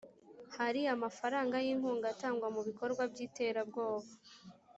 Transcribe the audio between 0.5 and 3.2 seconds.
hari amafaranga y’inkunga atangwa mu bikorwa